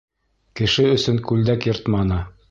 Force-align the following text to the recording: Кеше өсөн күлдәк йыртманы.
Кеше 0.59 0.85
өсөн 0.93 1.19
күлдәк 1.31 1.69
йыртманы. 1.71 2.19